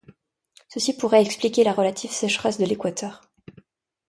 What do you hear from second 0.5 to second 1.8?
Ceci pourrait expliquer la